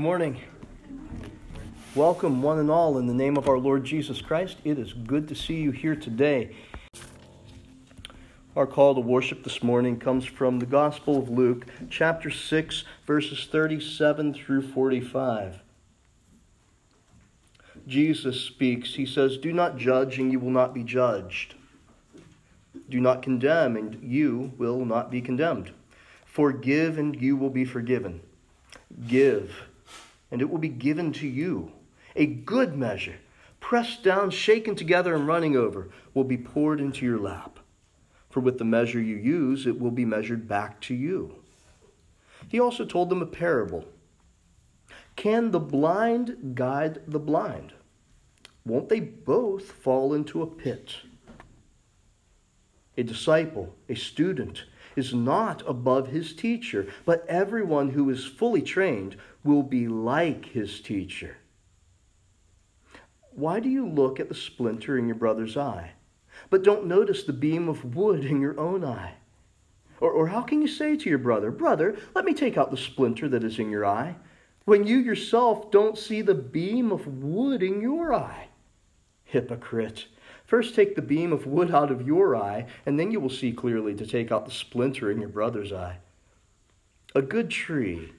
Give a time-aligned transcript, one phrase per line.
[0.00, 0.40] Good morning.
[1.94, 4.56] Welcome, one and all, in the name of our Lord Jesus Christ.
[4.64, 6.56] It is good to see you here today.
[8.56, 13.46] Our call to worship this morning comes from the Gospel of Luke, chapter 6, verses
[13.52, 15.60] 37 through 45.
[17.86, 18.94] Jesus speaks.
[18.94, 21.56] He says, Do not judge, and you will not be judged.
[22.88, 25.72] Do not condemn, and you will not be condemned.
[26.24, 28.22] Forgive, and you will be forgiven.
[29.06, 29.66] Give,
[30.30, 31.72] and it will be given to you.
[32.16, 33.16] A good measure,
[33.60, 37.58] pressed down, shaken together, and running over, will be poured into your lap.
[38.30, 41.36] For with the measure you use, it will be measured back to you.
[42.48, 43.84] He also told them a parable.
[45.16, 47.72] Can the blind guide the blind?
[48.64, 50.96] Won't they both fall into a pit?
[52.96, 54.64] A disciple, a student,
[54.96, 60.80] is not above his teacher, but everyone who is fully trained will be like his
[60.80, 61.36] teacher.
[63.32, 65.92] Why do you look at the splinter in your brother's eye,
[66.50, 69.14] but don't notice the beam of wood in your own eye?
[70.00, 72.76] Or, or how can you say to your brother, Brother, let me take out the
[72.76, 74.16] splinter that is in your eye,
[74.64, 78.48] when you yourself don't see the beam of wood in your eye?
[79.24, 80.06] Hypocrite.
[80.50, 83.52] First take the beam of wood out of your eye, and then you will see
[83.52, 85.98] clearly to take out the splinter in your brother's eye.
[87.14, 88.10] A good tree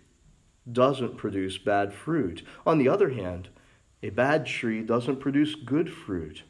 [0.71, 2.41] doesn't produce bad fruit.
[2.65, 3.49] On the other hand,
[4.01, 6.43] a bad tree doesn't produce good fruit.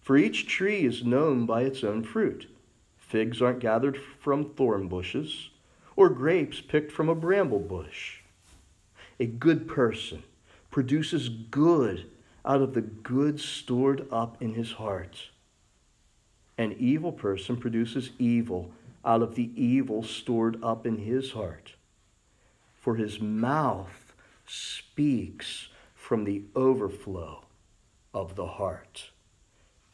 [0.00, 2.50] For each tree is known by its own fruit.
[2.96, 5.50] Figs aren't gathered from thorn bushes,
[5.96, 8.20] or grapes picked from a bramble bush.
[9.20, 10.22] A good person
[10.70, 12.06] produces good
[12.46, 15.30] out of the good stored up in his heart.
[16.56, 18.70] An evil person produces evil
[19.04, 21.74] out of the evil stored up in his heart.
[22.74, 24.14] For his mouth
[24.46, 27.44] speaks from the overflow
[28.14, 29.10] of the heart.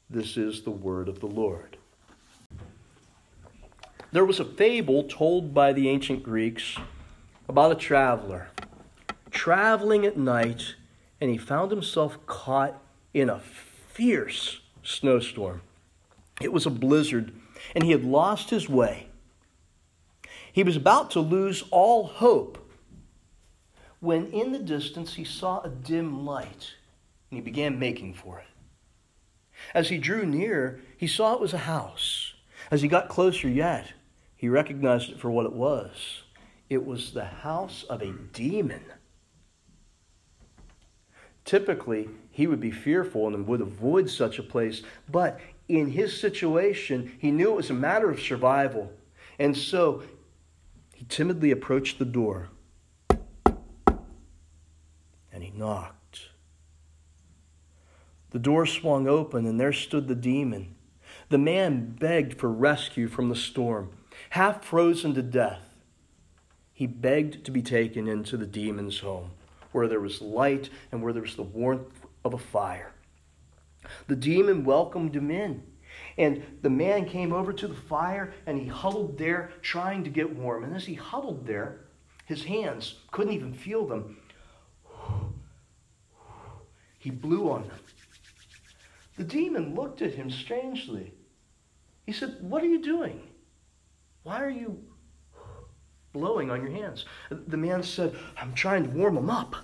[0.09, 1.79] This is the word of the Lord.
[4.13, 6.77] There was a fable told by the ancient Greeks
[7.49, 8.49] about a traveler
[9.31, 10.75] traveling at night
[11.23, 12.83] and he found himself caught
[13.15, 15.63] in a fierce snowstorm.
[16.41, 17.33] It was a blizzard,
[17.77, 19.07] and he had lost his way.
[20.53, 22.59] He was about to lose all hope
[24.01, 26.75] when in the distance he saw a dim light,
[27.31, 28.49] and he began making for it.
[29.73, 32.35] As he drew near, he saw it was a house.
[32.69, 33.93] As he got closer yet,
[34.35, 36.25] he recognized it for what it was.
[36.69, 38.83] It was the house of a demon.
[41.53, 47.13] Typically, he would be fearful and would avoid such a place, but in his situation,
[47.19, 48.91] he knew it was a matter of survival.
[49.39, 50.03] And so
[50.95, 52.49] he timidly approached the door
[55.31, 56.31] and he knocked.
[58.31, 60.75] The door swung open, and there stood the demon.
[61.29, 63.91] The man begged for rescue from the storm,
[64.31, 65.75] half frozen to death.
[66.73, 69.33] He begged to be taken into the demon's home
[69.73, 72.93] where there was light and where there was the warmth of a fire.
[74.07, 75.63] The demon welcomed him in.
[76.17, 80.35] And the man came over to the fire and he huddled there trying to get
[80.35, 80.65] warm.
[80.65, 81.81] And as he huddled there,
[82.27, 84.19] his hands couldn't even feel them.
[86.99, 87.79] He blew on them.
[89.17, 91.13] The demon looked at him strangely.
[92.07, 93.21] He said, What are you doing?
[94.23, 94.83] Why are you
[96.13, 97.05] blowing on your hands.
[97.31, 99.57] The man said, I'm trying to warm them up.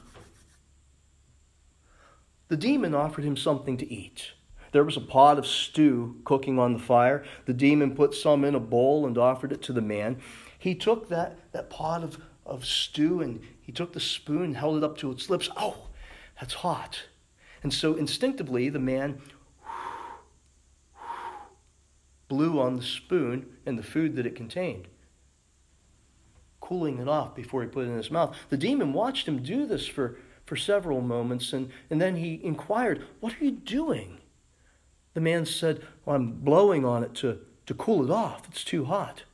[2.49, 4.33] The demon offered him something to eat.
[4.73, 7.25] There was a pot of stew cooking on the fire.
[7.47, 10.19] The demon put some in a bowl and offered it to the man.
[10.59, 14.79] He took that, that pot of, of stew and he took the spoon and held
[14.79, 15.49] it up to its lips.
[15.57, 15.89] Oh,
[16.41, 17.03] that's hot.
[17.63, 19.21] And so instinctively, the man
[22.29, 24.87] blew on the spoon and the food that it contained
[26.69, 28.37] cooling it off before he put it in his mouth.
[28.51, 33.07] The demon watched him do this for, for several moments, and, and then he inquired,
[33.21, 34.19] What are you doing?
[35.15, 38.47] The man said, well, I'm blowing on it to, to cool it off.
[38.49, 39.25] It's too hot.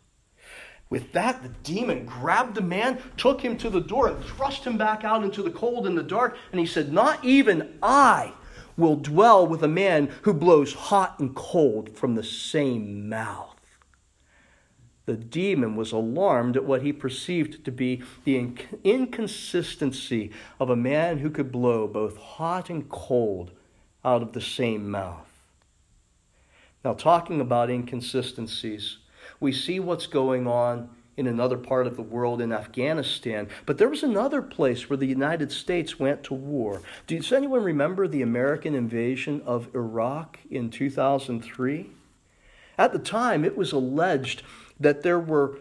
[0.89, 4.79] With that, the demon grabbed the man, took him to the door, and thrust him
[4.79, 6.37] back out into the cold and the dark.
[6.53, 8.33] And he said, Not even I
[8.77, 13.54] will dwell with a man who blows hot and cold from the same mouth.
[15.07, 20.77] The demon was alarmed at what he perceived to be the inc- inconsistency of a
[20.77, 23.51] man who could blow both hot and cold
[24.05, 25.27] out of the same mouth.
[26.85, 28.99] Now, talking about inconsistencies,
[29.41, 33.49] we see what's going on in another part of the world in Afghanistan.
[33.67, 36.83] But there was another place where the United States went to war.
[37.07, 41.91] Does anyone remember the American invasion of Iraq in 2003?
[42.77, 44.43] At the time, it was alleged
[44.85, 45.57] that there were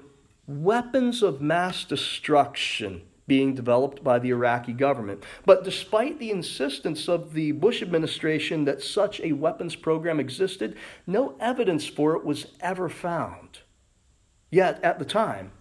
[0.48, 5.24] weapons of mass destruction being developed by the Iraqi government.
[5.46, 10.76] But despite the insistence of the Bush administration that such a weapons program existed,
[11.08, 13.60] no evidence for it was ever found.
[14.52, 15.52] Yet, at the time,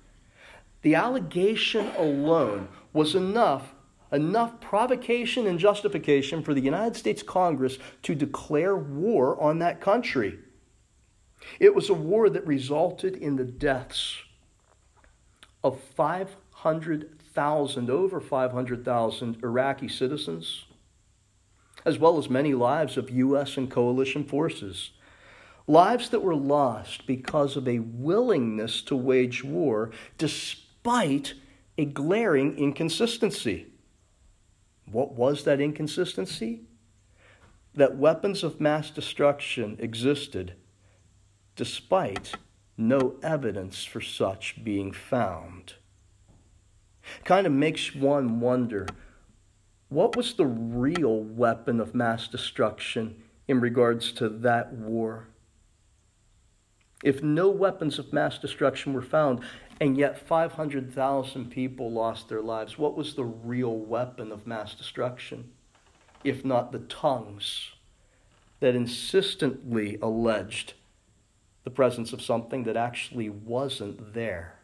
[0.82, 3.74] the allegation alone was enough
[4.10, 10.38] enough provocation and justification for the United States Congress to declare war on that country.
[11.60, 14.18] It was a war that resulted in the deaths
[15.64, 20.66] of 500,000, over 500,000 Iraqi citizens,
[21.84, 23.56] as well as many lives of U.S.
[23.56, 24.92] and coalition forces.
[25.68, 31.34] Lives that were lost because of a willingness to wage war despite
[31.78, 33.68] a glaring inconsistency.
[34.90, 36.62] What was that inconsistency?
[37.74, 40.54] That weapons of mass destruction existed
[41.56, 42.34] despite
[42.76, 45.74] no evidence for such being found.
[47.24, 48.86] Kind of makes one wonder
[49.88, 55.28] what was the real weapon of mass destruction in regards to that war?
[57.02, 59.40] If no weapons of mass destruction were found,
[59.80, 65.50] and yet 500,000 people lost their lives, what was the real weapon of mass destruction?
[66.24, 67.72] If not the tongues
[68.60, 70.74] that insistently alleged
[71.64, 74.58] the presence of something that actually wasn't there.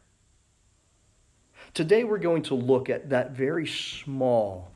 [1.74, 4.72] Today we're going to look at that very small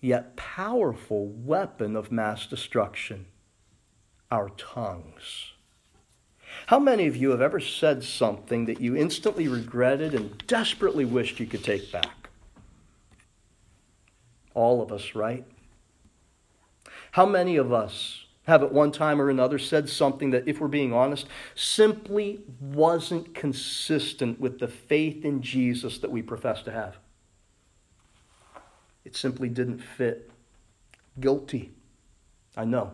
[0.00, 3.26] yet powerful weapon of mass destruction
[4.30, 5.52] our tongues.
[6.66, 11.38] How many of you have ever said something that you instantly regretted and desperately wished
[11.38, 12.30] you could take back?
[14.54, 15.44] All of us, right?
[17.12, 20.68] How many of us have at one time or another said something that, if we're
[20.68, 26.96] being honest, simply wasn't consistent with the faith in Jesus that we profess to have?
[29.04, 30.30] It simply didn't fit.
[31.18, 31.72] Guilty.
[32.56, 32.92] I know.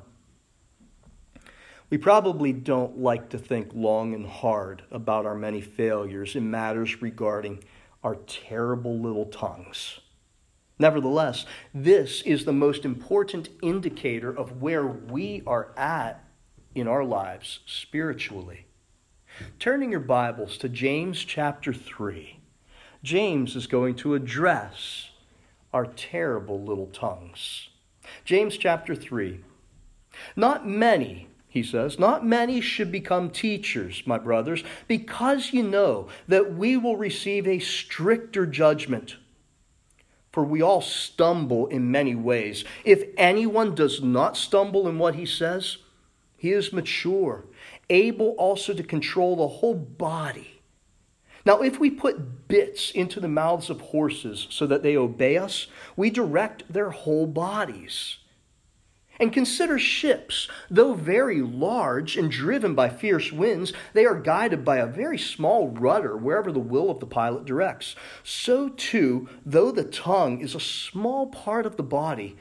[1.90, 7.02] We probably don't like to think long and hard about our many failures in matters
[7.02, 7.62] regarding
[8.02, 10.00] our terrible little tongues.
[10.78, 16.24] Nevertheless, this is the most important indicator of where we are at
[16.74, 18.66] in our lives spiritually.
[19.58, 22.38] Turning your Bibles to James chapter 3,
[23.02, 25.10] James is going to address
[25.72, 27.68] our terrible little tongues.
[28.24, 29.40] James chapter 3.
[30.36, 36.54] Not many, he says, not many should become teachers, my brothers, because you know that
[36.54, 39.16] we will receive a stricter judgment.
[40.32, 42.64] For we all stumble in many ways.
[42.84, 45.76] If anyone does not stumble in what he says,
[46.36, 47.44] he is mature,
[47.90, 50.62] able also to control the whole body.
[51.44, 55.66] Now, if we put bits into the mouths of horses so that they obey us,
[55.96, 58.18] we direct their whole bodies.
[59.22, 60.48] And consider ships.
[60.68, 65.68] Though very large and driven by fierce winds, they are guided by a very small
[65.68, 67.94] rudder wherever the will of the pilot directs.
[68.24, 72.36] So, too, though the tongue is a small part of the body,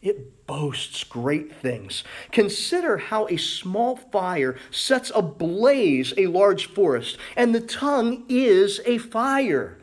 [0.00, 2.02] it boasts great things.
[2.30, 8.96] Consider how a small fire sets ablaze a large forest, and the tongue is a
[8.96, 9.78] fire.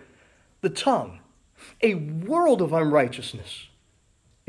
[0.62, 1.20] The tongue,
[1.84, 3.69] a world of unrighteousness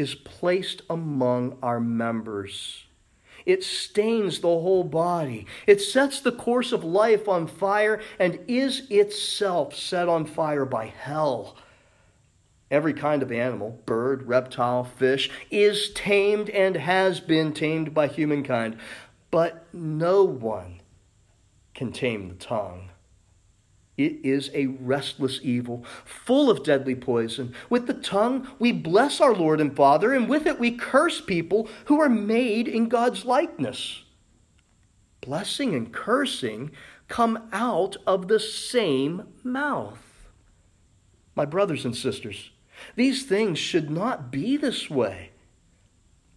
[0.00, 2.86] is placed among our members.
[3.44, 5.44] It stains the whole body.
[5.66, 10.86] It sets the course of life on fire and is itself set on fire by
[10.86, 11.54] hell.
[12.70, 18.78] Every kind of animal, bird, reptile, fish, is tamed and has been tamed by humankind,
[19.30, 20.80] but no one
[21.74, 22.89] can tame the tongue.
[24.00, 27.54] It is a restless evil, full of deadly poison.
[27.68, 31.68] With the tongue, we bless our Lord and Father, and with it, we curse people
[31.84, 34.04] who are made in God's likeness.
[35.20, 36.70] Blessing and cursing
[37.08, 40.02] come out of the same mouth.
[41.34, 42.52] My brothers and sisters,
[42.96, 45.32] these things should not be this way.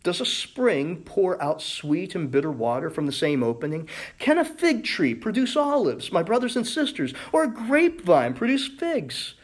[0.04, 3.88] Does a spring pour out sweet and bitter water from the same opening?
[4.20, 9.36] Can a fig tree produce olives, my brothers and sisters, or a grapevine produce figs?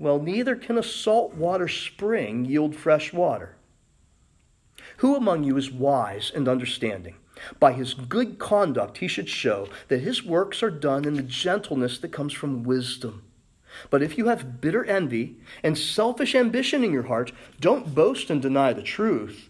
[0.00, 3.54] Well, neither can a salt water spring yield fresh water.
[4.96, 7.14] Who among you is wise and understanding?
[7.60, 11.98] By his good conduct, he should show that his works are done in the gentleness
[11.98, 13.22] that comes from wisdom.
[13.88, 18.42] But if you have bitter envy and selfish ambition in your heart, don't boast and
[18.42, 19.49] deny the truth.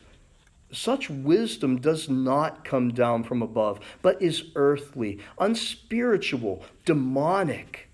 [0.73, 7.89] Such wisdom does not come down from above, but is earthly, unspiritual, demonic.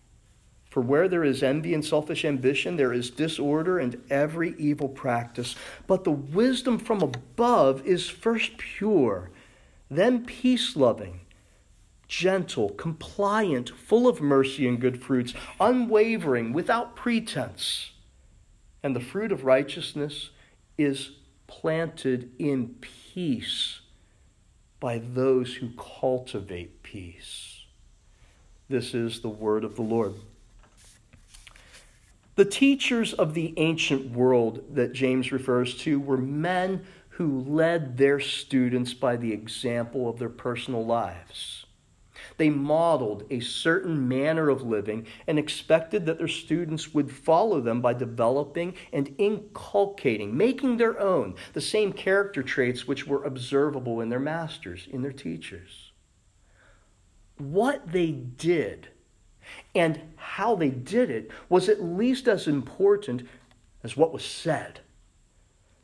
[0.69, 5.57] For where there is envy and selfish ambition, there is disorder and every evil practice.
[5.87, 9.31] But the wisdom from above is first pure,
[9.91, 11.21] then peace loving,
[12.09, 17.93] gentle, compliant, full of mercy and good fruits, unwavering, without pretense.
[18.83, 20.29] And the fruit of righteousness
[20.77, 21.13] is
[21.47, 23.81] planted in peace
[24.81, 27.65] by those who cultivate peace.
[28.69, 30.15] This is the word of the Lord.
[32.35, 38.21] The teachers of the ancient world that James refers to were men who led their
[38.21, 41.66] students by the example of their personal lives.
[42.37, 47.81] They modeled a certain manner of living and expected that their students would follow them
[47.81, 54.11] by developing and inculcating, making their own, the same character traits which were observable in
[54.11, 55.93] their masters, in their teachers.
[57.39, 58.89] What they did
[59.75, 63.23] and how they did it was at least as important
[63.83, 64.81] as what was said.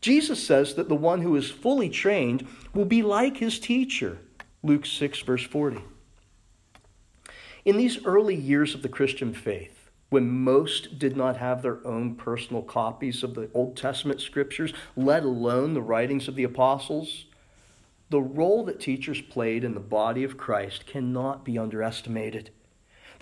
[0.01, 4.19] Jesus says that the one who is fully trained will be like his teacher.
[4.63, 5.81] Luke 6, verse 40.
[7.65, 12.17] In these early years of the Christian faith, when most did not have their own
[12.17, 17.27] personal copies of the Old Testament scriptures, let alone the writings of the apostles,
[18.11, 22.51] the role that teachers played in the body of Christ cannot be underestimated.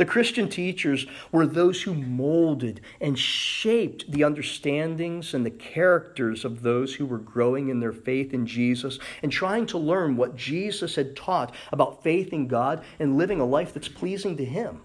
[0.00, 6.62] The Christian teachers were those who molded and shaped the understandings and the characters of
[6.62, 10.94] those who were growing in their faith in Jesus and trying to learn what Jesus
[10.94, 14.80] had taught about faith in God and living a life that's pleasing to Him.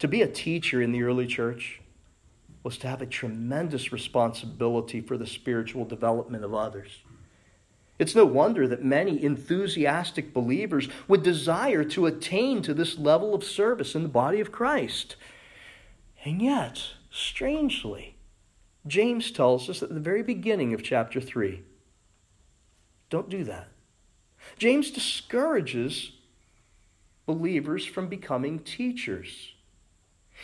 [0.00, 1.80] To be a teacher in the early church
[2.64, 7.04] was to have a tremendous responsibility for the spiritual development of others.
[8.02, 13.44] It's no wonder that many enthusiastic believers would desire to attain to this level of
[13.44, 15.14] service in the body of Christ.
[16.24, 16.82] And yet,
[17.12, 18.16] strangely,
[18.88, 21.62] James tells us at the very beginning of chapter 3
[23.08, 23.68] don't do that.
[24.58, 26.10] James discourages
[27.24, 29.52] believers from becoming teachers.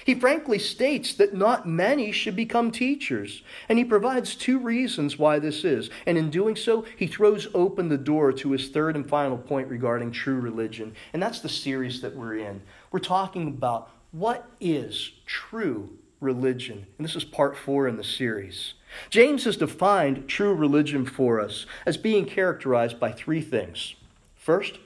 [0.04, 5.38] He frankly states that not many should become teachers, and he provides two reasons why
[5.38, 5.90] this is.
[6.06, 9.68] And in doing so, he throws open the door to his third and final point
[9.68, 10.94] regarding true religion.
[11.12, 12.62] And that's the series that we're in.
[12.90, 15.90] We're talking about what is true
[16.20, 16.86] religion.
[16.96, 18.74] And this is part four in the series.
[19.10, 23.94] James has defined true religion for us as being characterized by three things.
[24.36, 24.78] First,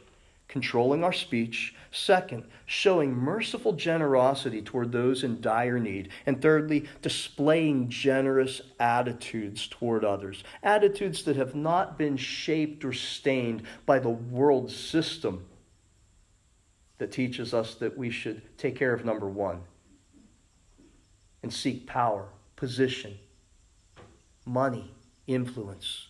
[0.48, 1.74] controlling our speech.
[1.94, 6.08] Second, showing merciful generosity toward those in dire need.
[6.24, 10.42] And thirdly, displaying generous attitudes toward others.
[10.62, 15.44] Attitudes that have not been shaped or stained by the world system
[16.96, 19.60] that teaches us that we should take care of number one
[21.42, 23.18] and seek power, position,
[24.46, 24.94] money,
[25.26, 26.06] influence.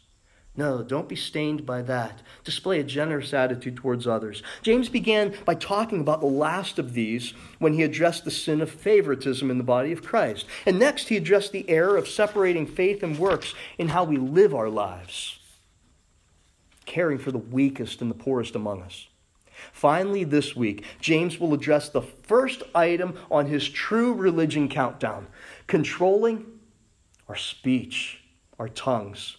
[0.54, 2.21] No, don't be stained by that.
[2.44, 4.42] Display a generous attitude towards others.
[4.61, 8.71] James began by talking about the last of these when he addressed the sin of
[8.71, 10.47] favoritism in the body of Christ.
[10.66, 14.54] And next, he addressed the error of separating faith and works in how we live
[14.54, 15.38] our lives,
[16.85, 19.09] caring for the weakest and the poorest among us.
[19.73, 25.28] Finally, this week, James will address the first item on his true religion countdown
[25.66, 26.44] controlling
[27.28, 28.23] our speech,
[28.59, 29.38] our tongues.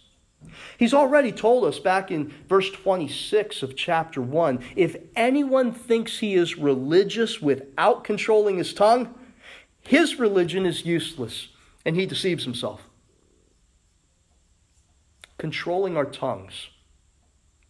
[0.78, 6.34] He's already told us back in verse 26 of chapter 1 if anyone thinks he
[6.34, 9.14] is religious without controlling his tongue,
[9.82, 11.48] his religion is useless
[11.84, 12.88] and he deceives himself.
[15.38, 16.68] Controlling our tongues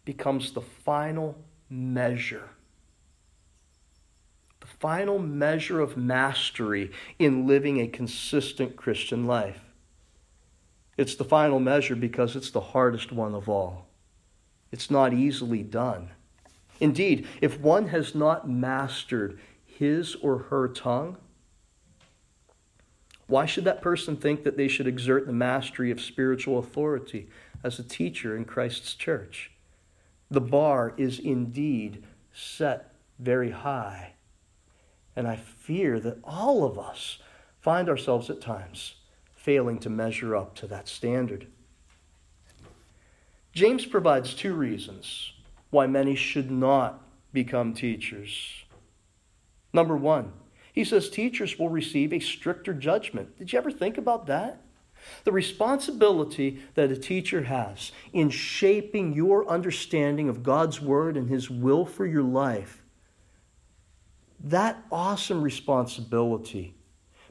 [0.05, 1.35] becomes the final
[1.69, 2.49] measure.
[4.61, 9.64] The final measure of mastery in living a consistent Christian life.
[10.97, 13.87] It's the final measure because it's the hardest one of all.
[14.71, 16.11] It's not easily done.
[16.79, 21.17] Indeed, if one has not mastered his or her tongue,
[23.27, 27.27] why should that person think that they should exert the mastery of spiritual authority
[27.63, 29.51] as a teacher in Christ's church?
[30.29, 34.13] The bar is indeed set very high.
[35.15, 37.19] And I fear that all of us
[37.61, 38.95] find ourselves at times
[39.45, 41.45] failing to measure up to that standard.
[43.53, 45.33] James provides two reasons
[45.69, 46.99] why many should not
[47.31, 48.63] become teachers.
[49.71, 50.33] Number one,
[50.73, 53.37] he says teachers will receive a stricter judgment.
[53.37, 54.63] Did you ever think about that?
[55.25, 61.51] The responsibility that a teacher has in shaping your understanding of God's Word and His
[61.51, 62.81] will for your life,
[64.39, 66.73] that awesome responsibility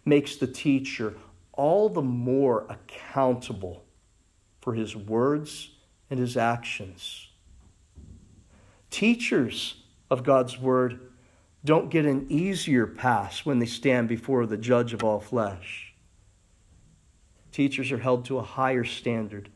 [0.05, 1.15] makes the teacher
[1.57, 3.85] all the more accountable
[4.61, 5.71] for his words
[6.11, 7.29] and his actions.
[8.91, 11.01] Teachers of God's Word
[11.65, 15.95] don't get an easier pass when they stand before the judge of all flesh.
[17.53, 19.49] Teachers are held to a higher standard.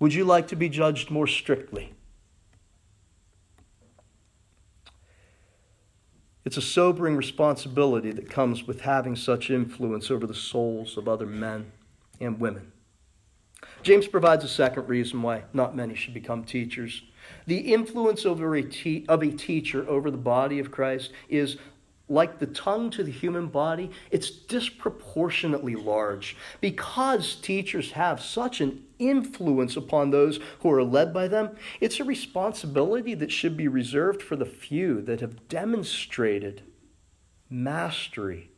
[0.00, 1.94] Would you like to be judged more strictly?
[6.50, 11.24] It's a sobering responsibility that comes with having such influence over the souls of other
[11.24, 11.70] men
[12.18, 12.72] and women.
[13.84, 17.04] James provides a second reason why not many should become teachers.
[17.46, 21.56] The influence over a te- of a teacher over the body of Christ is
[22.10, 26.36] like the tongue to the human body, it's disproportionately large.
[26.60, 32.04] Because teachers have such an influence upon those who are led by them, it's a
[32.04, 36.62] responsibility that should be reserved for the few that have demonstrated
[37.48, 38.50] mastery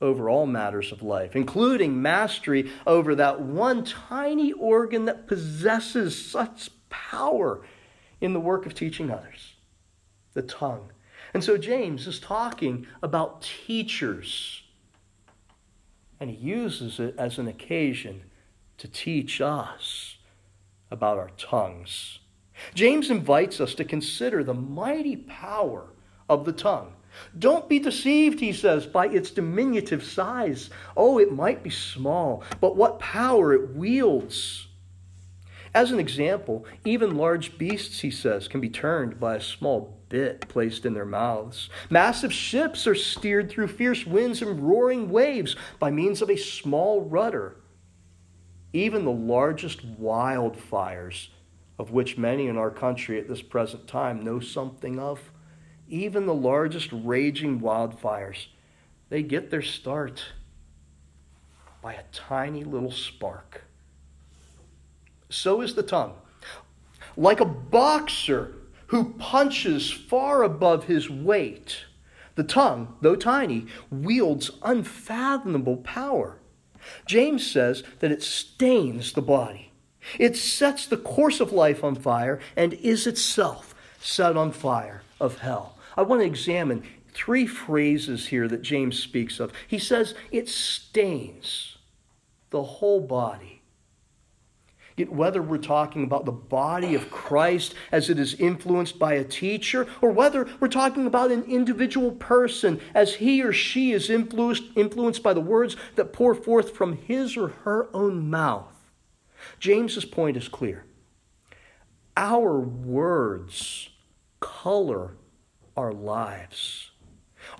[0.00, 6.70] over all matters of life, including mastery over that one tiny organ that possesses such
[6.88, 7.60] power
[8.20, 9.54] in the work of teaching others
[10.34, 10.90] the tongue.
[11.34, 14.62] And so James is talking about teachers,
[16.20, 18.22] and he uses it as an occasion
[18.78, 20.16] to teach us
[20.90, 22.20] about our tongues.
[22.74, 25.90] James invites us to consider the mighty power
[26.28, 26.94] of the tongue.
[27.38, 30.70] Don't be deceived, he says, by its diminutive size.
[30.96, 34.68] Oh, it might be small, but what power it wields.
[35.74, 40.48] As an example, even large beasts, he says, can be turned by a small bit
[40.48, 41.68] placed in their mouths.
[41.90, 47.02] Massive ships are steered through fierce winds and roaring waves by means of a small
[47.02, 47.56] rudder.
[48.72, 51.28] Even the largest wildfires,
[51.78, 55.20] of which many in our country at this present time know something of,
[55.88, 58.46] even the largest raging wildfires,
[59.08, 60.22] they get their start
[61.80, 63.64] by a tiny little spark.
[65.30, 66.14] So is the tongue.
[67.16, 68.57] Like a boxer
[68.88, 71.84] who punches far above his weight,
[72.34, 76.38] the tongue, though tiny, wields unfathomable power.
[77.06, 79.72] James says that it stains the body.
[80.18, 85.38] It sets the course of life on fire and is itself set on fire of
[85.38, 85.76] hell.
[85.96, 89.52] I want to examine three phrases here that James speaks of.
[89.66, 91.78] He says it stains
[92.50, 93.57] the whole body.
[95.04, 99.86] Whether we're talking about the body of Christ as it is influenced by a teacher,
[100.00, 105.22] or whether we're talking about an individual person as he or she is influenced, influenced
[105.22, 108.90] by the words that pour forth from his or her own mouth,
[109.60, 110.84] James's point is clear.
[112.16, 113.90] Our words
[114.40, 115.12] color
[115.76, 116.90] our lives.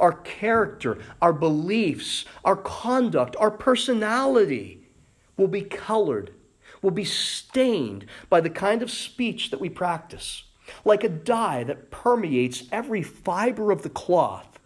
[0.00, 4.88] Our character, our beliefs, our conduct, our personality
[5.36, 6.32] will be colored
[6.82, 10.44] will be stained by the kind of speech that we practice.
[10.84, 14.58] Like a dye that permeates every fiber of the cloth,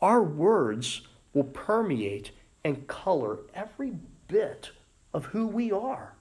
[0.00, 2.30] our words will permeate
[2.64, 3.92] and color every
[4.28, 4.70] bit
[5.12, 6.14] of who we are.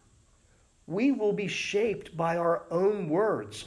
[0.88, 3.66] We will be shaped by our own words.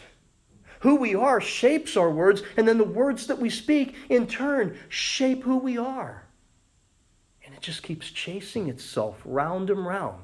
[0.80, 4.76] Who we are shapes our words, and then the words that we speak, in turn,
[4.88, 6.26] shape who we are.
[7.44, 10.23] And it just keeps chasing itself round and round.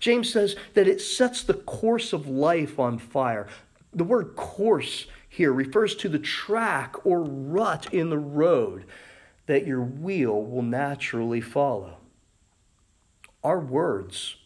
[0.00, 3.46] James says that it sets the course of life on fire.
[3.92, 8.84] The word course here refers to the track or rut in the road
[9.46, 11.96] that your wheel will naturally follow.
[13.42, 14.36] Our words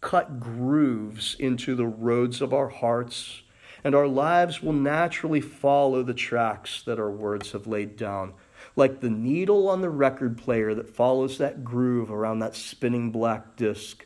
[0.00, 3.42] cut grooves into the roads of our hearts,
[3.82, 8.34] and our lives will naturally follow the tracks that our words have laid down.
[8.76, 13.56] Like the needle on the record player that follows that groove around that spinning black
[13.56, 14.04] disc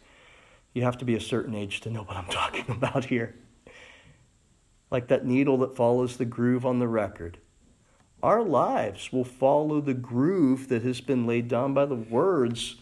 [0.79, 3.35] you have to be a certain age to know what I'm talking about here.
[4.93, 7.39] Like that needle that follows the groove on the record.
[8.23, 12.77] Our lives will follow the groove that has been laid down by the words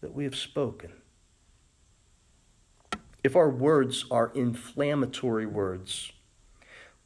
[0.00, 0.92] that we have spoken.
[3.22, 6.10] If our words are inflammatory words,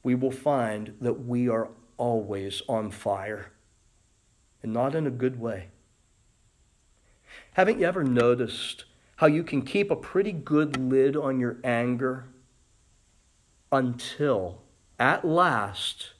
[0.04, 3.50] we will find that we are always on fire,
[4.62, 5.70] and not in a good way.
[7.54, 8.84] Haven't you ever noticed
[9.16, 12.24] how you can keep a pretty good lid on your anger
[13.70, 14.62] until
[14.98, 16.12] at last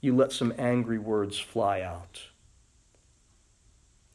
[0.00, 2.22] you let some angry words fly out.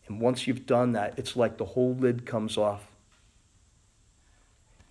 [0.07, 2.87] And once you've done that, it's like the whole lid comes off.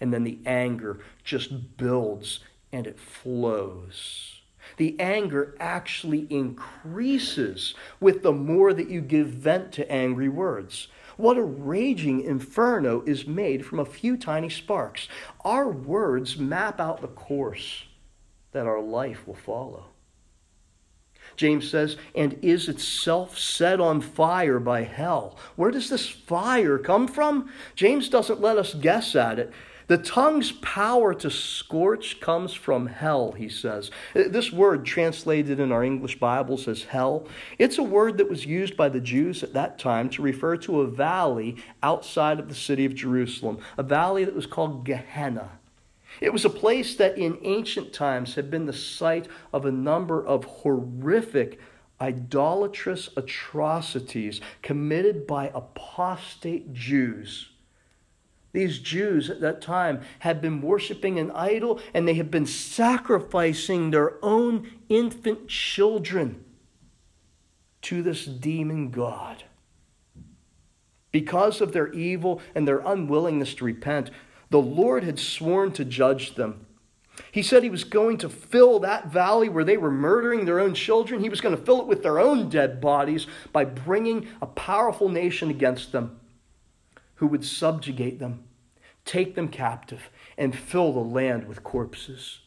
[0.00, 2.40] And then the anger just builds
[2.72, 4.40] and it flows.
[4.76, 10.88] The anger actually increases with the more that you give vent to angry words.
[11.16, 15.08] What a raging inferno is made from a few tiny sparks.
[15.44, 17.84] Our words map out the course
[18.52, 19.86] that our life will follow.
[21.36, 25.38] James says, and is itself set on fire by hell.
[25.56, 27.50] Where does this fire come from?
[27.74, 29.52] James doesn't let us guess at it.
[29.88, 33.90] The tongue's power to scorch comes from hell, he says.
[34.14, 37.26] This word, translated in our English Bibles as hell,
[37.58, 40.80] it's a word that was used by the Jews at that time to refer to
[40.80, 45.50] a valley outside of the city of Jerusalem, a valley that was called Gehenna.
[46.20, 50.24] It was a place that in ancient times had been the site of a number
[50.24, 51.58] of horrific,
[52.00, 57.51] idolatrous atrocities committed by apostate Jews.
[58.52, 63.90] These Jews at that time had been worshiping an idol and they had been sacrificing
[63.90, 66.44] their own infant children
[67.82, 69.44] to this demon God.
[71.10, 74.10] Because of their evil and their unwillingness to repent,
[74.50, 76.66] the Lord had sworn to judge them.
[77.30, 80.74] He said he was going to fill that valley where they were murdering their own
[80.74, 81.20] children.
[81.20, 85.08] He was going to fill it with their own dead bodies by bringing a powerful
[85.08, 86.18] nation against them
[87.16, 88.44] who would subjugate them,
[89.04, 92.40] take them captive, and fill the land with corpses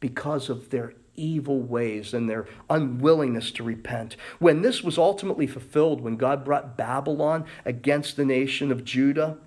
[0.00, 4.16] because of their evil ways and their unwillingness to repent.
[4.38, 9.38] When this was ultimately fulfilled, when God brought Babylon against the nation of Judah,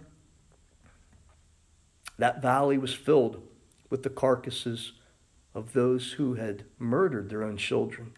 [2.18, 3.42] that valley was filled
[3.90, 4.94] with the carcasses
[5.54, 8.14] of those who had murdered their own children.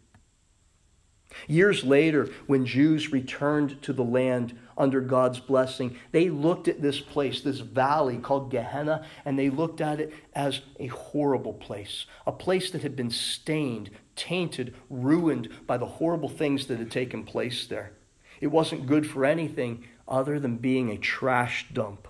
[1.48, 7.00] Years later, when Jews returned to the land under God's blessing, they looked at this
[7.00, 12.32] place, this valley called Gehenna, and they looked at it as a horrible place, a
[12.32, 17.66] place that had been stained, tainted, ruined by the horrible things that had taken place
[17.68, 17.94] there.
[18.40, 22.08] It wasn't good for anything other than being a trash dump.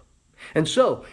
[0.54, 1.06] And so,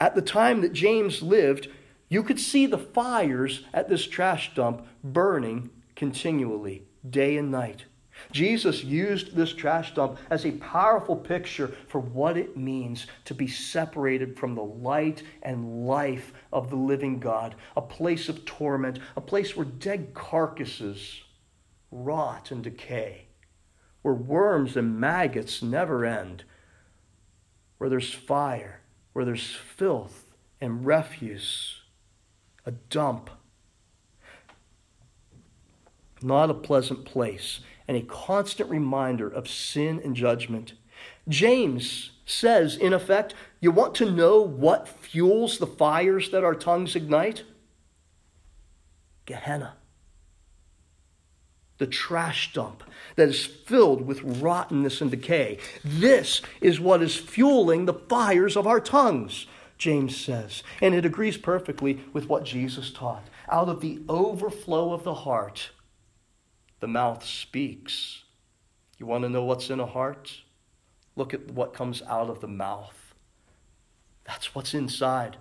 [0.00, 1.68] at the time that James lived,
[2.08, 7.84] you could see the fires at this trash dump burning continually, day and night.
[8.32, 13.48] Jesus used this trash dump as a powerful picture for what it means to be
[13.48, 19.20] separated from the light and life of the living God, a place of torment, a
[19.20, 21.22] place where dead carcasses
[21.90, 23.26] rot and decay,
[24.02, 26.44] where worms and maggots never end,
[27.78, 28.80] where there's fire
[29.12, 31.82] where there's filth and refuse,
[32.64, 33.30] a dump.
[36.22, 40.74] Not a pleasant place, and a constant reminder of sin and judgment.
[41.28, 46.94] James says, in effect, you want to know what fuels the fires that our tongues
[46.94, 47.42] ignite?
[49.26, 49.74] Gehenna
[51.78, 52.84] the trash dump
[53.16, 55.58] that is filled with rottenness and decay.
[55.82, 59.46] This is what is fueling the fires of our tongues,
[59.78, 60.62] James says.
[60.82, 63.24] And it agrees perfectly with what Jesus taught.
[63.48, 65.70] Out of the overflow of the heart,
[66.80, 68.24] the mouth speaks.
[68.98, 70.42] You want to know what's in a heart?
[71.16, 73.14] Look at what comes out of the mouth.
[74.24, 75.36] That's what's inside.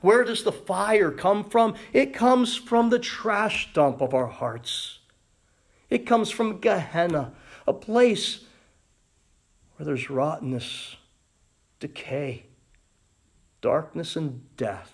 [0.00, 1.74] Where does the fire come from?
[1.92, 4.98] It comes from the trash dump of our hearts.
[5.88, 7.32] It comes from Gehenna,
[7.66, 8.44] a place
[9.76, 10.96] where there's rottenness,
[11.78, 12.46] decay,
[13.60, 14.92] darkness, and death.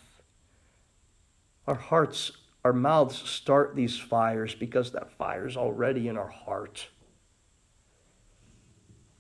[1.67, 2.33] Our hearts,
[2.64, 6.88] our mouths start these fires because that fire is already in our heart.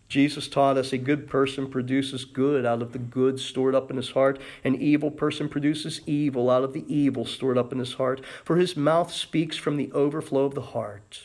[0.08, 3.96] Jesus taught us a good person produces good out of the good stored up in
[3.96, 4.38] his heart.
[4.62, 8.20] An evil person produces evil out of the evil stored up in his heart.
[8.44, 11.22] For his mouth speaks from the overflow of the heart.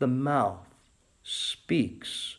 [0.00, 0.66] The mouth
[1.22, 2.38] speaks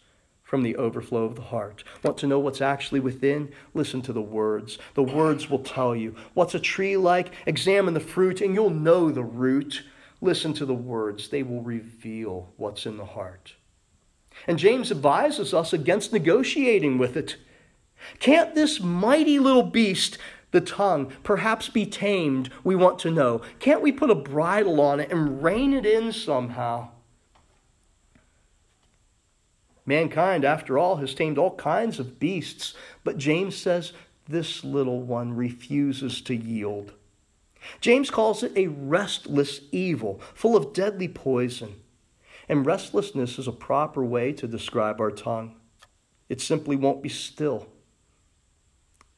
[0.52, 1.82] from the overflow of the heart.
[2.04, 3.54] Want to know what's actually within?
[3.74, 4.78] Listen to the words.
[4.96, 6.14] The words will tell you.
[6.34, 7.32] What's a tree like?
[7.46, 9.84] Examine the fruit and you'll know the root.
[10.20, 11.30] Listen to the words.
[11.30, 13.56] They will reveal what's in the heart.
[14.46, 17.38] And James advises us against negotiating with it.
[18.20, 20.18] Can't this mighty little beast,
[20.52, 22.50] the tongue, perhaps be tamed?
[22.66, 23.42] We want to know.
[23.60, 26.90] Can't we put a bridle on it and rein it in somehow?
[29.92, 33.92] Mankind, after all, has tamed all kinds of beasts, but James says
[34.26, 36.94] this little one refuses to yield.
[37.82, 41.76] James calls it a restless evil, full of deadly poison.
[42.48, 45.58] And restlessness is a proper way to describe our tongue.
[46.30, 47.68] It simply won't be still.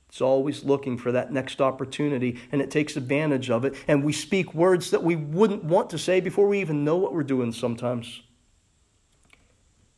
[0.09, 3.75] It's always looking for that next opportunity, and it takes advantage of it.
[3.87, 7.13] And we speak words that we wouldn't want to say before we even know what
[7.13, 8.23] we're doing sometimes.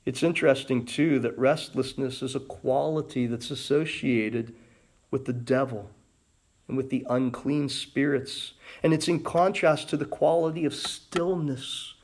[0.06, 4.54] It's interesting, too, that restlessness is a quality that's associated
[5.10, 5.89] with the devil
[6.68, 8.54] and with the unclean spirits.
[8.84, 11.96] And it's in contrast to the quality of stillness,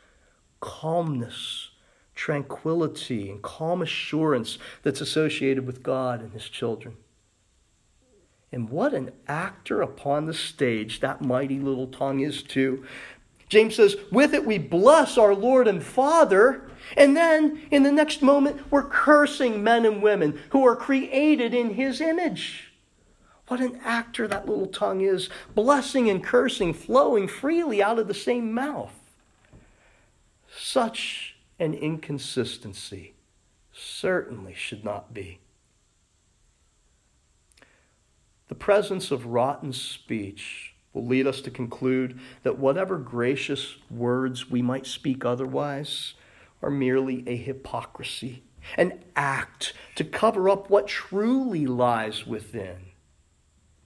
[0.60, 1.70] calmness,
[2.16, 6.98] tranquility, and calm assurance that's associated with God and His children.
[8.52, 12.86] And what an actor upon the stage that mighty little tongue is, too.
[13.52, 16.64] James says, With it we bless our Lord and Father.
[16.96, 21.74] And then in the next moment, we're cursing men and women who are created in
[21.74, 22.72] his image.
[23.50, 28.14] What an actor that little tongue is, blessing and cursing flowing freely out of the
[28.14, 28.94] same mouth.
[30.58, 33.16] Such an inconsistency
[33.74, 35.40] certainly should not be.
[38.48, 44.62] The presence of rotten speech will lead us to conclude that whatever gracious words we
[44.62, 46.13] might speak otherwise
[46.62, 48.43] are merely a hypocrisy,
[48.77, 52.77] an act to cover up what truly lies within.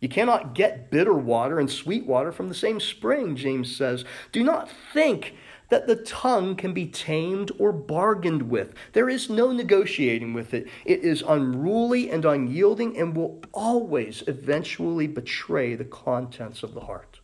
[0.02, 4.04] You cannot get bitter water and sweet water from the same spring, James says.
[4.32, 5.34] Do not think
[5.70, 8.74] that the tongue can be tamed or bargained with.
[8.94, 10.68] There is no negotiating with it.
[10.86, 17.20] It is unruly and unyielding and will always eventually betray the contents of the heart.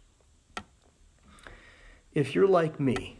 [2.13, 3.19] If you're like me,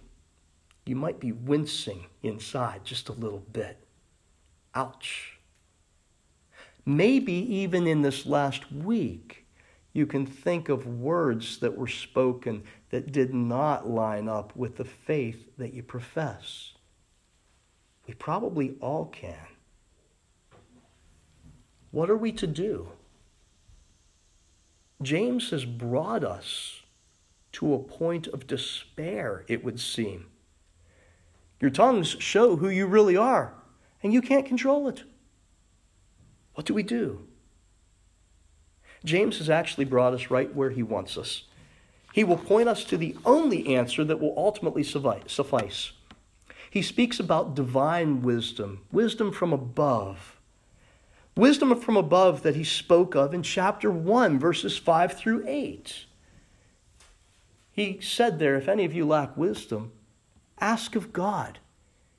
[0.86, 3.86] you might be wincing inside just a little bit.
[4.76, 5.38] Ouch.
[6.86, 9.41] Maybe even in this last week,
[9.94, 14.86] you can think of words that were spoken that did not line up with the
[14.86, 16.74] faith that you profess.
[18.08, 19.48] We probably all can.
[21.92, 22.90] What are we to do?
[25.02, 26.82] James has brought us
[27.54, 30.28] to a point of despair, it would seem.
[31.60, 33.54] Your tongues show who you really are,
[34.02, 35.04] and you can't control it.
[36.54, 37.28] What do we do?
[39.04, 41.44] James has actually brought us right where he wants us.
[42.14, 45.92] He will point us to the only answer that will ultimately suffice.
[46.70, 50.38] He speaks about divine wisdom, wisdom from above.
[51.36, 56.06] Wisdom from above that he spoke of in chapter 1, verses 5 through 8.
[57.72, 59.94] He said there, If any of you lack wisdom,
[60.60, 61.60] ask of God.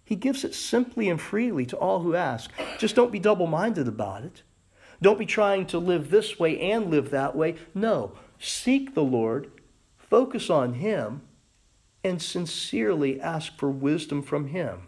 [0.05, 2.51] He gives it simply and freely to all who ask.
[2.79, 4.43] Just don't be double minded about it.
[5.03, 7.57] Don't be trying to live this way and live that way.
[7.75, 9.51] No, seek the Lord
[10.13, 11.23] Focus on Him
[12.05, 14.83] and sincerely ask for wisdom from Him.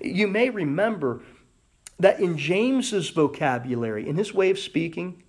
[0.00, 1.22] You may remember
[1.98, 5.24] that in James's vocabulary, in his way of speaking,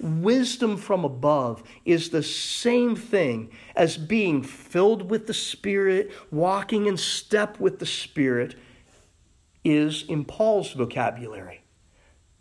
[0.00, 6.96] wisdom from above is the same thing as being filled with the Spirit, walking in
[6.96, 8.56] step with the Spirit,
[9.64, 11.61] is in Paul's vocabulary.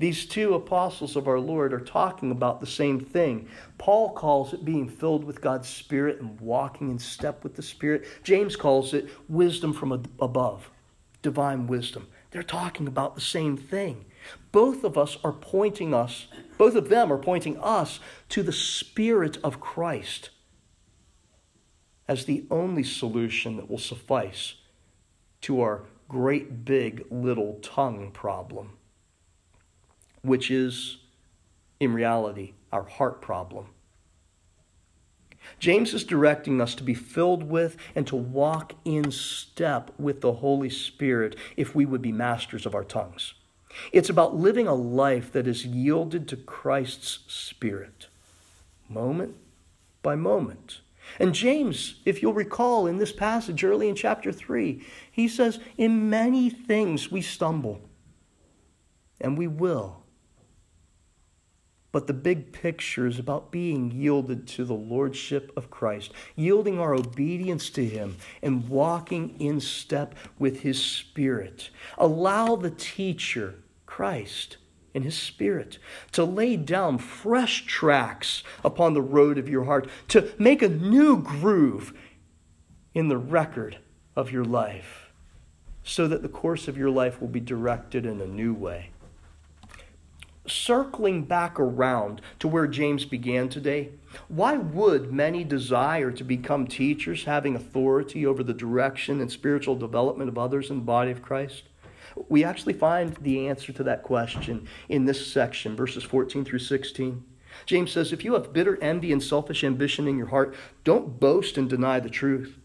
[0.01, 3.47] These two apostles of our Lord are talking about the same thing.
[3.77, 8.07] Paul calls it being filled with God's Spirit and walking in step with the Spirit.
[8.23, 10.71] James calls it wisdom from above,
[11.21, 12.07] divine wisdom.
[12.31, 14.05] They're talking about the same thing.
[14.51, 16.25] Both of us are pointing us,
[16.57, 20.31] both of them are pointing us to the Spirit of Christ
[22.07, 24.55] as the only solution that will suffice
[25.41, 28.77] to our great big little tongue problem
[30.21, 30.97] which is,
[31.79, 33.67] in reality, our heart problem.
[35.59, 40.33] James is directing us to be filled with and to walk in step with the
[40.33, 43.33] Holy Spirit if we would be masters of our tongues.
[43.91, 48.07] It's about living a life that is yielded to Christ's Spirit,
[48.89, 49.35] moment
[50.03, 50.81] by moment.
[51.19, 56.09] And James, if you'll recall in this passage early in chapter 3, he says, In
[56.09, 57.81] many things we stumble,
[59.19, 60.00] and we will.
[61.91, 66.93] But the big picture is about being yielded to the Lordship of Christ, yielding our
[66.93, 71.69] obedience to Him, and walking in step with His Spirit.
[71.97, 74.55] Allow the teacher, Christ,
[74.93, 75.79] in His Spirit,
[76.13, 81.21] to lay down fresh tracks upon the road of your heart, to make a new
[81.21, 81.93] groove
[82.93, 83.79] in the record
[84.15, 85.11] of your life,
[85.83, 88.91] so that the course of your life will be directed in a new way.
[90.51, 93.89] Circling back around to where James began today,
[94.27, 100.29] why would many desire to become teachers, having authority over the direction and spiritual development
[100.29, 101.63] of others in the body of Christ?
[102.29, 107.23] We actually find the answer to that question in this section, verses 14 through 16.
[107.65, 111.57] James says, If you have bitter envy and selfish ambition in your heart, don't boast
[111.57, 112.57] and deny the truth.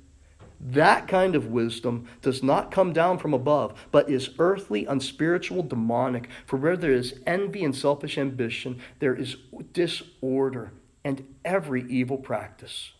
[0.60, 6.28] That kind of wisdom does not come down from above, but is earthly, unspiritual, demonic.
[6.46, 9.36] For where there is envy and selfish ambition, there is
[9.72, 10.72] disorder
[11.04, 12.92] and every evil practice.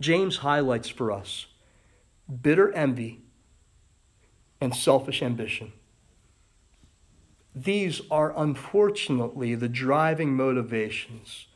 [0.00, 1.46] James highlights for us
[2.42, 3.20] bitter envy
[4.60, 5.72] and selfish ambition.
[7.54, 11.46] These are unfortunately the driving motivations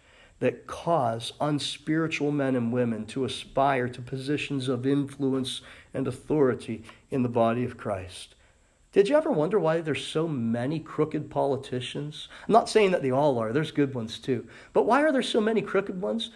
[0.42, 5.60] that cause unspiritual men and women to aspire to positions of influence
[5.94, 8.34] and authority in the body of Christ.
[8.90, 12.28] Did you ever wonder why there's so many crooked politicians?
[12.48, 14.44] I'm not saying that they all are, there's good ones too.
[14.72, 16.32] But why are there so many crooked ones?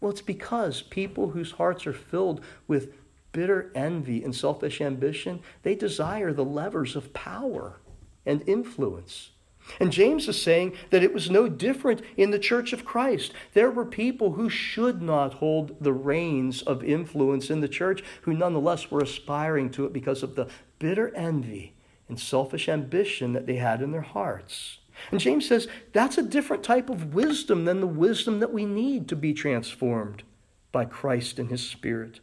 [0.00, 2.94] Well, it's because people whose hearts are filled with
[3.30, 7.78] bitter envy and selfish ambition, they desire the levers of power
[8.26, 9.30] and influence.
[9.80, 13.32] And James is saying that it was no different in the church of Christ.
[13.52, 18.32] There were people who should not hold the reins of influence in the church, who
[18.32, 20.48] nonetheless were aspiring to it because of the
[20.78, 21.74] bitter envy
[22.08, 24.78] and selfish ambition that they had in their hearts.
[25.10, 29.08] And James says that's a different type of wisdom than the wisdom that we need
[29.08, 30.22] to be transformed
[30.72, 32.20] by Christ and His Spirit.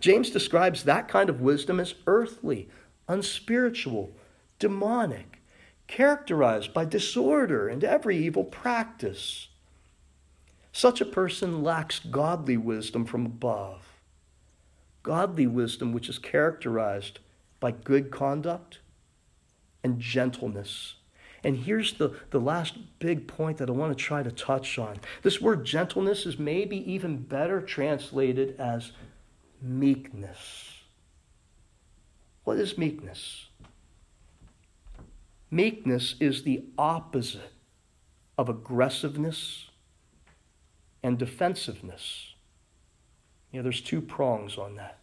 [0.00, 2.68] James describes that kind of wisdom as earthly,
[3.08, 4.12] unspiritual,
[4.58, 5.33] demonic
[5.86, 9.48] characterized by disorder and every evil practice.
[10.72, 14.00] Such a person lacks godly wisdom from above.
[15.02, 17.20] Godly wisdom, which is characterized
[17.60, 18.80] by good conduct
[19.82, 20.96] and gentleness.
[21.44, 24.96] And here's the, the last big point that I want to try to touch on.
[25.22, 28.92] This word gentleness is maybe even better translated as
[29.60, 30.80] meekness.
[32.44, 33.43] What is meekness?
[35.54, 37.52] Meekness is the opposite
[38.36, 39.70] of aggressiveness
[41.00, 42.34] and defensiveness.
[43.52, 44.98] You know, there's two prongs on that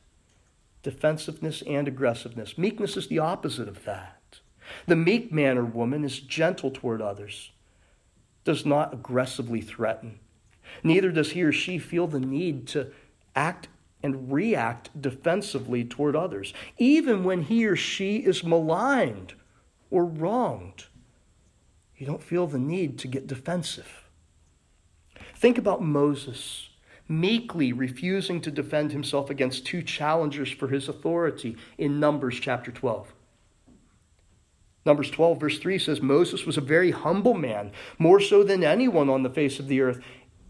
[0.83, 2.57] defensiveness and aggressiveness.
[2.57, 4.41] Meekness is the opposite of that.
[4.87, 7.51] The meek man or woman is gentle toward others,
[8.43, 10.19] does not aggressively threaten.
[10.83, 12.91] Neither does he or she feel the need to
[13.37, 13.69] act
[14.03, 19.35] and react defensively toward others, even when he or she is maligned
[19.91, 20.85] or wronged.
[21.95, 24.09] You don't feel the need to get defensive.
[25.35, 26.69] Think about Moses
[27.11, 33.13] meekly refusing to defend himself against two challengers for his authority in Numbers chapter 12.
[34.85, 39.09] Numbers 12, verse 3 says Moses was a very humble man, more so than anyone
[39.09, 39.99] on the face of the earth,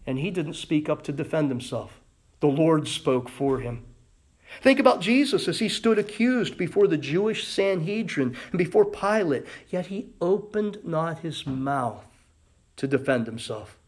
[0.06, 2.00] and he didn't speak up to defend himself.
[2.40, 3.84] The Lord spoke for him.
[4.60, 9.86] Think about Jesus as he stood accused before the Jewish Sanhedrin and before Pilate, yet
[9.86, 12.04] he opened not his mouth
[12.76, 13.78] to defend himself.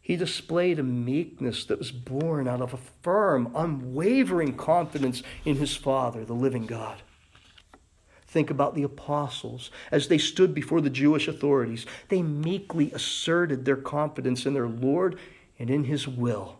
[0.00, 5.76] He displayed a meekness that was born out of a firm, unwavering confidence in his
[5.76, 7.02] Father, the living God.
[8.26, 9.72] Think about the apostles.
[9.90, 15.18] As they stood before the Jewish authorities, they meekly asserted their confidence in their Lord
[15.58, 16.59] and in his will.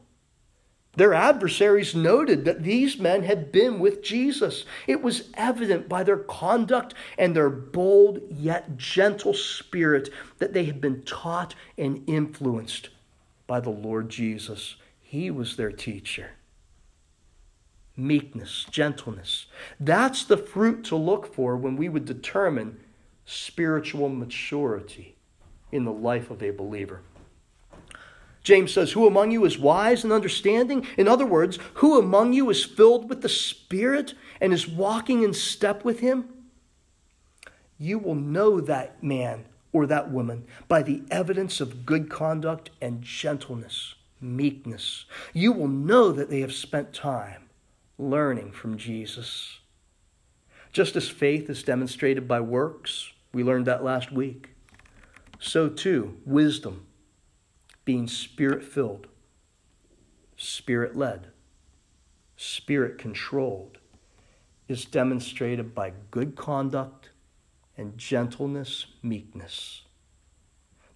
[0.96, 4.64] Their adversaries noted that these men had been with Jesus.
[4.88, 10.80] It was evident by their conduct and their bold yet gentle spirit that they had
[10.80, 12.88] been taught and influenced
[13.46, 14.76] by the Lord Jesus.
[15.00, 16.30] He was their teacher.
[17.96, 19.46] Meekness, gentleness.
[19.78, 22.80] That's the fruit to look for when we would determine
[23.24, 25.16] spiritual maturity
[25.70, 27.02] in the life of a believer.
[28.42, 30.86] James says, Who among you is wise and understanding?
[30.96, 35.34] In other words, who among you is filled with the Spirit and is walking in
[35.34, 36.28] step with Him?
[37.78, 43.02] You will know that man or that woman by the evidence of good conduct and
[43.02, 45.04] gentleness, meekness.
[45.32, 47.48] You will know that they have spent time
[47.98, 49.58] learning from Jesus.
[50.72, 54.50] Just as faith is demonstrated by works, we learned that last week,
[55.38, 56.86] so too wisdom
[57.90, 59.08] being spirit filled,
[60.36, 61.26] spirit led,
[62.36, 63.78] spirit controlled,
[64.68, 67.08] is demonstrated by good conduct
[67.76, 69.82] and gentleness, meekness.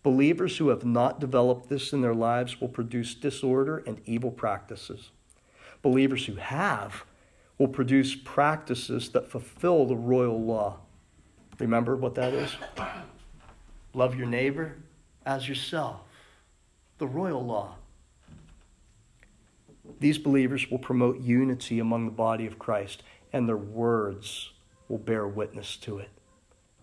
[0.04, 5.10] Believers who have not developed this in their lives will produce disorder and evil practices.
[5.82, 7.04] Believers who have
[7.58, 10.76] will produce practices that fulfill the royal law.
[11.58, 12.54] Remember what that is?
[13.94, 14.76] Love your neighbor
[15.26, 16.03] as yourself.
[16.98, 17.76] The royal law.
[20.00, 24.52] These believers will promote unity among the body of Christ, and their words
[24.88, 26.10] will bear witness to it.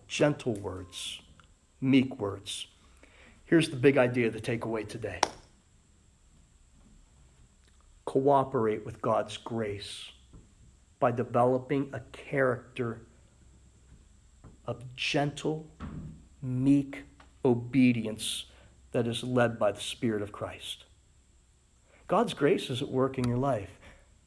[0.07, 1.21] Gentle words,
[1.79, 2.67] meek words.
[3.45, 5.21] Here's the big idea to take away today
[8.05, 10.11] cooperate with God's grace
[10.99, 12.99] by developing a character
[14.65, 15.65] of gentle,
[16.41, 17.03] meek
[17.45, 18.45] obedience
[18.91, 20.85] that is led by the Spirit of Christ.
[22.07, 23.79] God's grace is at work in your life.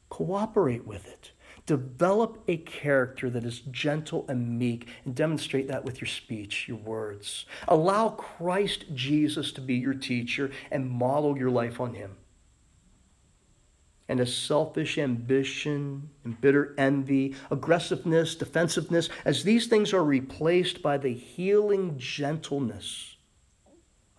[0.09, 1.31] Cooperate with it.
[1.65, 6.77] Develop a character that is gentle and meek and demonstrate that with your speech, your
[6.77, 7.45] words.
[7.67, 12.17] Allow Christ Jesus to be your teacher and model your life on him.
[14.07, 20.99] And as selfish ambition and bitter envy, aggressiveness, defensiveness, as these things are replaced by
[20.99, 23.14] the healing gentleness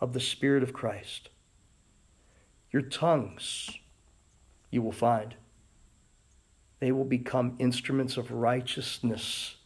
[0.01, 1.31] of the Spirit of Christ,
[2.71, 3.71] your tongues,
[4.71, 5.35] you will find,
[6.81, 9.57] they will become instruments of righteousness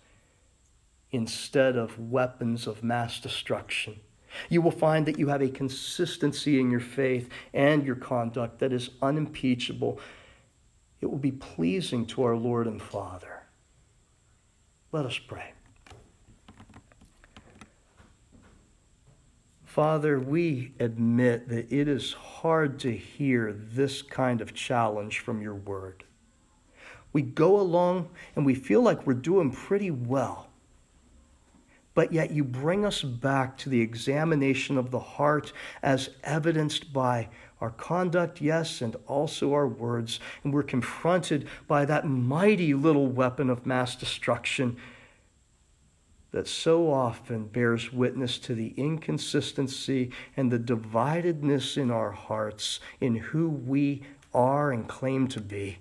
[1.10, 4.00] instead of weapons of mass destruction.
[4.48, 8.72] You will find that you have a consistency in your faith and your conduct that
[8.72, 9.98] is unimpeachable.
[11.00, 13.42] It will be pleasing to our Lord and Father.
[14.92, 15.52] Let us pray.
[19.80, 25.54] Father, we admit that it is hard to hear this kind of challenge from your
[25.54, 26.04] word.
[27.14, 30.50] We go along and we feel like we're doing pretty well.
[31.94, 35.50] But yet you bring us back to the examination of the heart
[35.82, 37.30] as evidenced by
[37.62, 40.20] our conduct, yes, and also our words.
[40.44, 44.76] And we're confronted by that mighty little weapon of mass destruction
[46.32, 53.16] that so often bears witness to the inconsistency and the dividedness in our hearts in
[53.16, 54.02] who we
[54.32, 55.78] are and claim to be.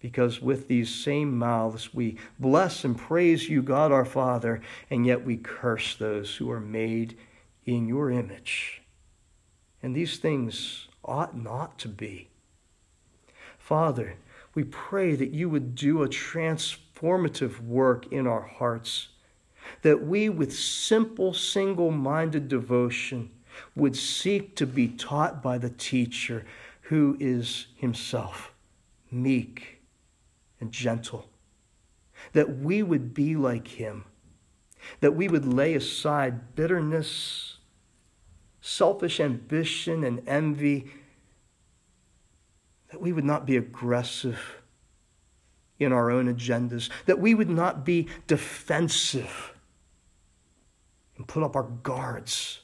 [0.00, 5.24] Because with these same mouths we bless and praise you, God our Father, and yet
[5.24, 7.16] we curse those who are made
[7.64, 8.82] in your image.
[9.82, 12.28] And these things ought not to be.
[13.58, 14.16] Father,
[14.54, 19.08] we pray that you would do a transformation formative work in our hearts,
[19.82, 23.30] that we, with simple, single minded devotion,
[23.74, 26.44] would seek to be taught by the teacher
[26.82, 28.54] who is himself
[29.10, 29.82] meek
[30.58, 31.28] and gentle,
[32.32, 34.04] that we would be like him,
[35.00, 37.58] that we would lay aside bitterness,
[38.62, 40.90] selfish ambition, and envy,
[42.90, 44.62] that we would not be aggressive
[45.78, 49.52] in our own agendas, that we would not be defensive
[51.16, 52.60] and put up our guards,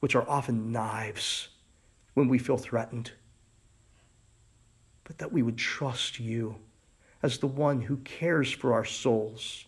[0.00, 1.48] which are often knives
[2.14, 3.12] when we feel threatened,
[5.04, 6.56] but that we would trust you
[7.22, 9.66] as the one who cares for our souls,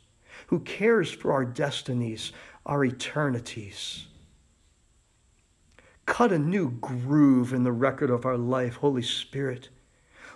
[0.48, 2.32] who cares for our destinies,
[2.64, 4.06] our eternities.
[6.04, 9.70] Cut a new groove in the record of our life, Holy Spirit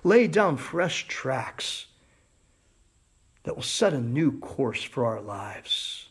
[0.02, 1.86] lay down fresh tracks
[3.42, 6.08] that will set a new course for our lives.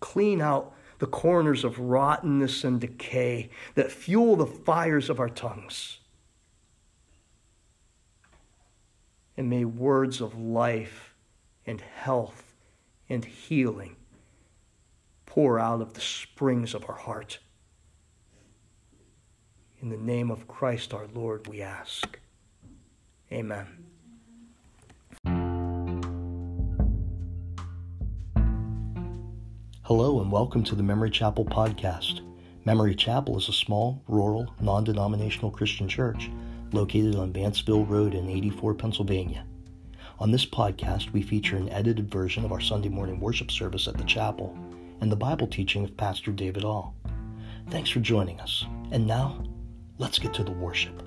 [0.00, 5.98] Clean out the corners of rottenness and decay that fuel the fires of our tongues.
[9.36, 11.14] And may words of life
[11.66, 12.54] and health
[13.08, 13.96] and healing
[15.26, 17.38] pour out of the springs of our heart.
[19.80, 22.18] In the name of Christ our Lord, we ask.
[23.30, 23.66] Amen.
[29.82, 32.22] Hello, and welcome to the Memory Chapel podcast.
[32.64, 36.28] Memory Chapel is a small, rural, non denominational Christian church
[36.72, 39.46] located on Vanceville Road in 84, Pennsylvania.
[40.18, 43.96] On this podcast, we feature an edited version of our Sunday morning worship service at
[43.96, 44.58] the chapel
[45.00, 46.96] and the Bible teaching of Pastor David All.
[47.70, 48.66] Thanks for joining us.
[48.90, 49.44] And now,
[49.98, 51.02] Let's get to the worship.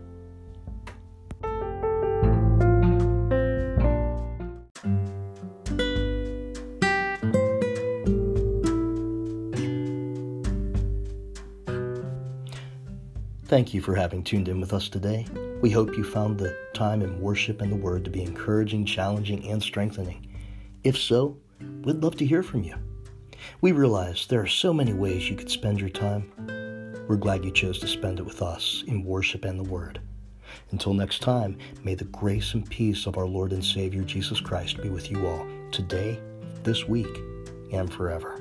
[13.45, 15.25] Thank you for having tuned in with us today.
[15.61, 19.47] We hope you found the time in worship and the Word to be encouraging, challenging,
[19.49, 20.27] and strengthening.
[20.83, 21.37] If so,
[21.83, 22.75] we'd love to hear from you.
[23.61, 26.31] We realize there are so many ways you could spend your time.
[27.11, 29.99] We're glad you chose to spend it with us in worship and the Word.
[30.71, 34.81] Until next time, may the grace and peace of our Lord and Savior Jesus Christ
[34.81, 36.21] be with you all, today,
[36.63, 37.13] this week,
[37.73, 38.39] and forever.